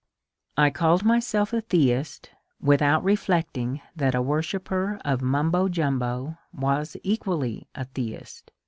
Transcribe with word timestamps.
I 0.57 0.71
called 0.71 1.05
myself 1.05 1.53
a 1.53 1.61
theist 1.61 2.31
without 2.59 3.03
reflecting 3.03 3.81
that 3.95 4.15
a 4.15 4.21
worshipper 4.23 4.99
of 5.05 5.21
Mumbo 5.21 5.69
Jumbo 5.69 6.39
was 6.51 6.97
equally 7.03 7.67
a 7.75 7.85
theist. 7.85 8.49